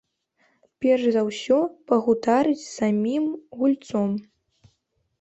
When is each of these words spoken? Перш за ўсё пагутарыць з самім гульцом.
Перш 0.85 1.03
за 1.17 1.21
ўсё 1.29 1.59
пагутарыць 1.93 2.59
з 2.65 2.67
самім 2.79 3.31
гульцом. 3.61 4.21